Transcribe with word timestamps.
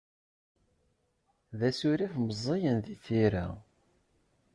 D 1.59 1.61
asurif 1.69 2.13
meẓẓiyen 2.23 2.77
di 2.85 2.95
tira. 3.05 3.45